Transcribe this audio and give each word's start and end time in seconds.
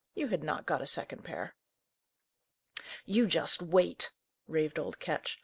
You 0.15 0.29
had 0.29 0.41
not 0.43 0.65
got 0.65 0.81
a 0.81 0.87
second 0.87 1.21
pair!" 1.23 1.53
"You 3.05 3.27
just 3.27 3.61
wait!" 3.61 4.11
raved 4.47 4.79
old 4.79 4.97
Ketch. 4.97 5.39